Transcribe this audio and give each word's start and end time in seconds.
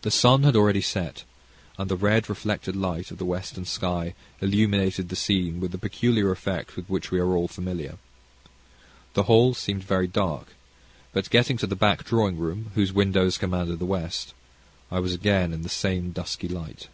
The 0.00 0.10
sun 0.10 0.42
had 0.42 0.56
already 0.56 0.80
set, 0.80 1.22
and 1.78 1.88
the 1.88 1.94
red 1.94 2.28
reflected 2.28 2.74
light 2.74 3.12
of 3.12 3.18
the 3.18 3.24
western 3.24 3.64
sky 3.64 4.14
illuminated 4.40 5.10
the 5.10 5.14
scene 5.14 5.60
with 5.60 5.70
the 5.70 5.78
peculiar 5.78 6.32
effect 6.32 6.74
with 6.74 6.88
which 6.90 7.12
we 7.12 7.20
are 7.20 7.36
all 7.36 7.46
familiar. 7.46 7.98
The 9.14 9.22
hall 9.22 9.54
seemed 9.54 9.84
very 9.84 10.08
dark, 10.08 10.54
but, 11.12 11.30
getting 11.30 11.56
to 11.58 11.68
the 11.68 11.76
back 11.76 12.02
drawing 12.02 12.36
room, 12.36 12.72
whose 12.74 12.92
windows 12.92 13.38
command 13.38 13.78
the 13.78 13.86
west, 13.86 14.34
I 14.90 14.98
was 14.98 15.14
again 15.14 15.52
in 15.52 15.62
the 15.62 15.68
same 15.68 16.10
dusky 16.10 16.48
light. 16.48 16.88